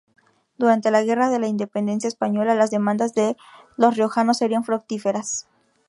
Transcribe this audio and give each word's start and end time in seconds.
Durante 0.57 0.89
la 0.89 1.03
guerra 1.03 1.29
de 1.29 1.37
la 1.37 1.45
independencia 1.45 2.07
española 2.07 2.55
las 2.55 2.71
demandas 2.71 3.13
de 3.13 3.37
los 3.77 3.97
riojanos 3.97 4.39
serían 4.39 4.63
fructíferas. 4.63 5.47